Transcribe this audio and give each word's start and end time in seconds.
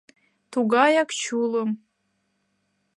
Тугаяк 0.51 1.09
чулым. 1.21 1.69